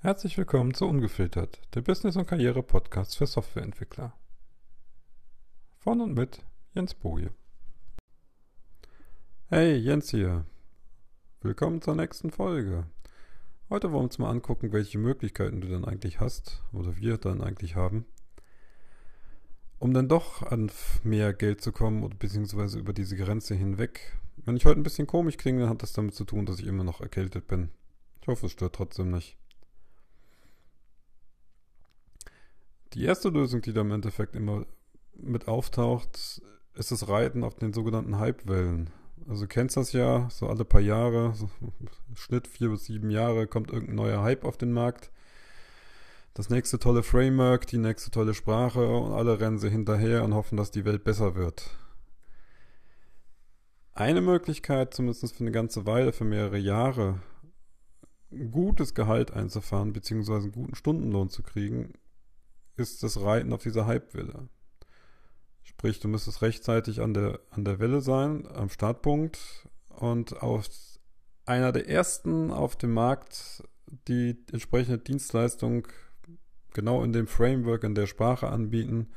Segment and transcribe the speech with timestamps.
[0.00, 4.16] Herzlich willkommen zu Ungefiltert, der Business- und Karriere-Podcast für Softwareentwickler.
[5.78, 7.32] Von und mit Jens Boje.
[9.46, 10.46] Hey, Jens hier.
[11.40, 12.86] Willkommen zur nächsten Folge.
[13.70, 17.42] Heute wollen wir uns mal angucken, welche Möglichkeiten du dann eigentlich hast oder wir dann
[17.42, 18.06] eigentlich haben,
[19.80, 20.70] um dann doch an
[21.02, 24.16] mehr Geld zu kommen oder beziehungsweise über diese Grenze hinweg.
[24.36, 26.68] Wenn ich heute ein bisschen komisch klinge, dann hat das damit zu tun, dass ich
[26.68, 27.70] immer noch erkältet bin.
[28.22, 29.36] Ich hoffe, es stört trotzdem nicht.
[32.94, 34.64] Die erste Lösung, die da im Endeffekt immer
[35.14, 36.42] mit auftaucht,
[36.74, 38.90] ist das Reiten auf den sogenannten Hypewellen.
[39.28, 41.50] Also du kennst das ja, so alle paar Jahre, so
[42.14, 45.10] Schnitt vier bis sieben Jahre, kommt irgendein neuer Hype auf den Markt.
[46.34, 50.56] Das nächste tolle Framework, die nächste tolle Sprache und alle rennen sie hinterher und hoffen,
[50.56, 51.70] dass die Welt besser wird.
[53.92, 57.20] Eine Möglichkeit, zumindest für eine ganze Weile, für mehrere Jahre,
[58.30, 61.94] ein gutes Gehalt einzufahren, beziehungsweise einen guten Stundenlohn zu kriegen,
[62.78, 64.48] ist das Reiten auf dieser Hypewelle.
[65.62, 70.68] Sprich, du müsstest rechtzeitig an der, an der Welle sein, am Startpunkt und auf
[71.44, 73.62] einer der ersten auf dem Markt
[74.06, 75.88] die entsprechende Dienstleistung
[76.72, 79.08] genau in dem Framework, in der Sprache anbieten.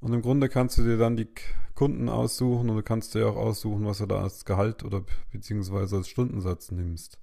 [0.00, 1.28] Und im Grunde kannst du dir dann die
[1.74, 5.02] Kunden aussuchen und du kannst dir auch aussuchen, was du da als Gehalt oder
[5.32, 7.18] beziehungsweise als Stundensatz nimmst.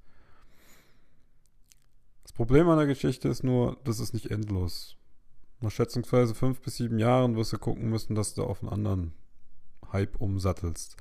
[2.23, 4.97] Das Problem an der Geschichte ist nur, das ist nicht endlos.
[5.61, 9.13] Nach schätzungsweise fünf bis sieben Jahren wirst du gucken müssen, dass du auf einen anderen
[9.93, 10.97] Hype umsattelst.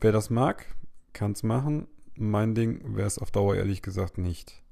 [0.00, 0.66] Wer das mag,
[1.12, 1.86] kann es machen.
[2.16, 4.62] Mein Ding wäre es auf Dauer ehrlich gesagt nicht.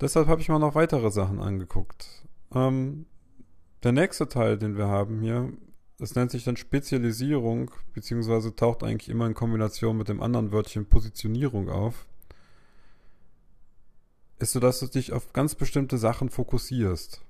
[0.00, 2.24] Deshalb habe ich mal noch weitere Sachen angeguckt.
[2.54, 3.06] Ähm,
[3.82, 5.52] der nächste Teil, den wir haben hier,
[5.98, 10.86] das nennt sich dann Spezialisierung, beziehungsweise taucht eigentlich immer in Kombination mit dem anderen Wörtchen
[10.86, 12.06] Positionierung auf
[14.42, 17.22] ist so, dass du dich auf ganz bestimmte Sachen fokussierst.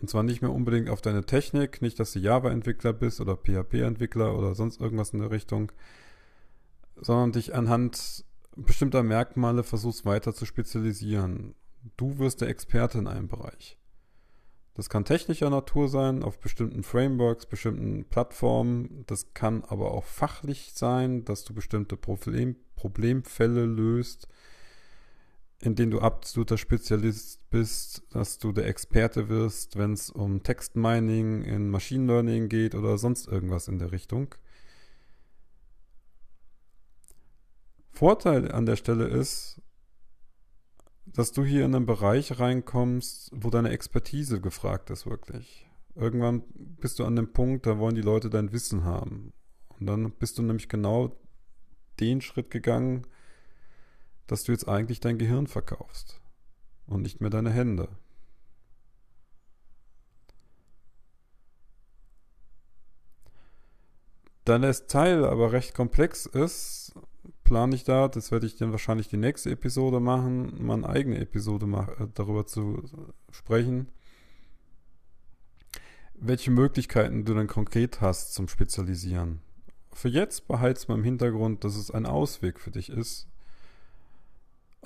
[0.00, 4.36] Und zwar nicht mehr unbedingt auf deine Technik, nicht, dass du Java-Entwickler bist oder PHP-Entwickler
[4.36, 5.72] oder sonst irgendwas in der Richtung,
[6.96, 8.24] sondern dich anhand
[8.56, 11.54] bestimmter Merkmale versuchst weiter zu spezialisieren.
[11.96, 13.78] Du wirst der Experte in einem Bereich.
[14.74, 19.04] Das kann technischer Natur sein, auf bestimmten Frameworks, bestimmten Plattformen.
[19.06, 24.28] Das kann aber auch fachlich sein, dass du bestimmte Problem, Problemfälle löst
[25.60, 31.42] in denen du absoluter Spezialist bist, dass du der Experte wirst, wenn es um Textmining
[31.42, 34.34] in Machine Learning geht oder sonst irgendwas in der Richtung.
[37.90, 39.62] Vorteil an der Stelle ist,
[41.06, 45.66] dass du hier in einen Bereich reinkommst, wo deine Expertise gefragt ist, wirklich.
[45.94, 49.32] Irgendwann bist du an dem Punkt, da wollen die Leute dein Wissen haben.
[49.78, 51.18] Und dann bist du nämlich genau
[51.98, 53.06] den Schritt gegangen,
[54.26, 56.20] dass du jetzt eigentlich dein Gehirn verkaufst
[56.86, 57.88] und nicht mehr deine Hände.
[64.44, 66.94] Da das Teil aber recht komplex ist,
[67.42, 71.66] plane ich da, das werde ich dann wahrscheinlich die nächste Episode machen, meine eigene Episode
[71.98, 72.84] äh, darüber zu
[73.32, 73.88] sprechen,
[76.14, 79.40] welche Möglichkeiten du dann konkret hast zum Spezialisieren.
[79.92, 83.28] Für jetzt behalte es mal im Hintergrund, dass es ein Ausweg für dich ist,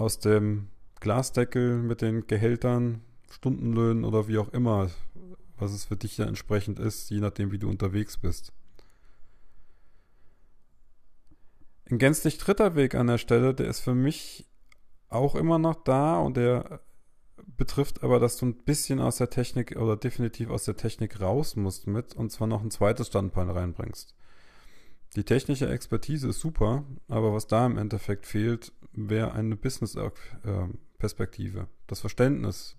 [0.01, 0.69] aus dem
[1.01, 4.91] Glasdeckel mit den Gehältern, Stundenlöhnen oder wie auch immer,
[5.59, 8.53] was es für dich dann entsprechend ist, je nachdem, wie du unterwegs bist.
[11.91, 14.47] Ein gänzlich dritter Weg an der Stelle, der ist für mich
[15.09, 16.81] auch immer noch da und der
[17.57, 21.57] betrifft aber, dass du ein bisschen aus der Technik oder definitiv aus der Technik raus
[21.57, 24.15] musst mit und zwar noch ein zweites Standbein reinbringst.
[25.17, 28.73] Die technische Expertise ist super, aber was da im Endeffekt fehlt,
[29.09, 31.69] wäre eine Business-Perspektive.
[31.87, 32.77] Das Verständnis,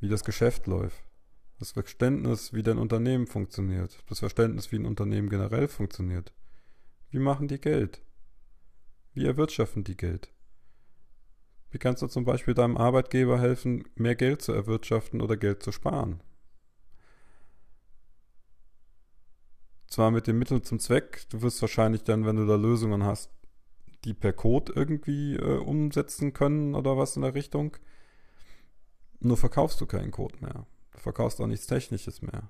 [0.00, 1.02] wie das Geschäft läuft.
[1.58, 4.02] Das Verständnis, wie dein Unternehmen funktioniert.
[4.08, 6.32] Das Verständnis, wie ein Unternehmen generell funktioniert.
[7.10, 8.02] Wie machen die Geld?
[9.14, 10.32] Wie erwirtschaften die Geld?
[11.70, 15.72] Wie kannst du zum Beispiel deinem Arbeitgeber helfen, mehr Geld zu erwirtschaften oder Geld zu
[15.72, 16.22] sparen?
[19.86, 23.30] Zwar mit dem Mittel zum Zweck, du wirst wahrscheinlich dann, wenn du da Lösungen hast,
[24.06, 27.76] die per Code irgendwie äh, umsetzen können oder was in der Richtung.
[29.18, 30.66] Nur verkaufst du keinen Code mehr.
[30.92, 32.48] Du verkaufst auch nichts Technisches mehr.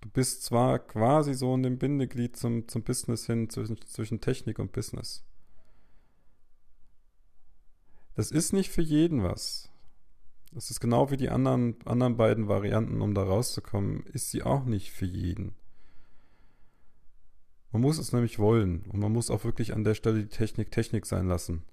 [0.00, 4.58] Du bist zwar quasi so in dem Bindeglied zum, zum Business hin, zwischen, zwischen Technik
[4.58, 5.24] und Business.
[8.14, 9.70] Das ist nicht für jeden was.
[10.50, 14.64] Das ist genau wie die anderen, anderen beiden Varianten, um da rauszukommen, ist sie auch
[14.64, 15.54] nicht für jeden.
[17.72, 20.70] Man muss es nämlich wollen und man muss auch wirklich an der Stelle die Technik
[20.70, 21.64] Technik sein lassen.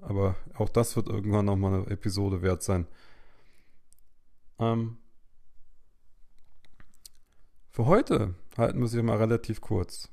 [0.00, 2.86] Aber auch das wird irgendwann nochmal eine Episode wert sein.
[4.58, 4.98] Ähm,
[7.70, 10.10] für heute halten wir sie mal relativ kurz.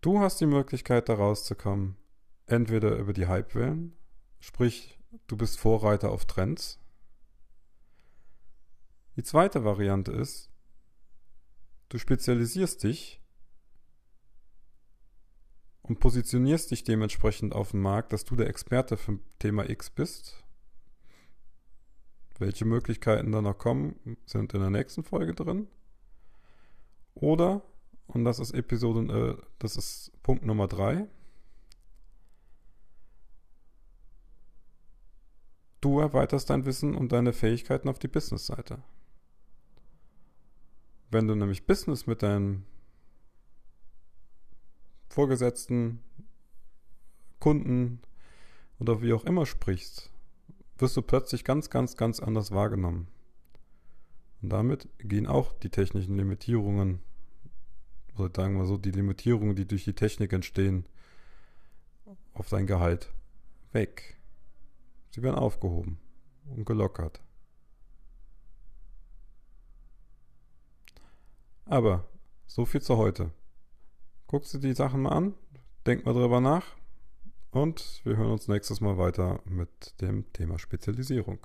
[0.00, 1.96] Du hast die Möglichkeit, da rauszukommen,
[2.46, 3.96] entweder über die Hypewellen,
[4.38, 6.78] sprich, du bist Vorreiter auf Trends.
[9.16, 10.51] Die zweite Variante ist,
[11.92, 13.20] du spezialisierst dich
[15.82, 20.42] und positionierst dich dementsprechend auf dem Markt, dass du der Experte für Thema X bist.
[22.38, 25.68] Welche Möglichkeiten da noch kommen, sind in der nächsten Folge drin.
[27.14, 27.62] Oder,
[28.06, 31.08] und das ist Episode, äh, das ist Punkt Nummer drei.
[35.82, 38.82] Du erweiterst dein Wissen und deine Fähigkeiten auf die Business-Seite.
[41.12, 42.64] Wenn du nämlich Business mit deinem
[45.10, 46.00] Vorgesetzten,
[47.38, 48.00] Kunden
[48.78, 50.10] oder wie auch immer sprichst,
[50.78, 53.08] wirst du plötzlich ganz, ganz, ganz anders wahrgenommen.
[54.40, 57.02] Und damit gehen auch die technischen Limitierungen,
[58.16, 60.86] oder sagen wir so, die Limitierungen, die durch die Technik entstehen,
[62.32, 63.12] auf dein Gehalt
[63.72, 64.16] weg.
[65.10, 65.98] Sie werden aufgehoben
[66.56, 67.20] und gelockert.
[71.72, 72.06] Aber
[72.44, 73.30] so viel zu heute.
[74.26, 75.34] Guckst du die Sachen mal an,
[75.86, 76.76] denk mal drüber nach
[77.50, 81.38] und wir hören uns nächstes Mal weiter mit dem Thema Spezialisierung.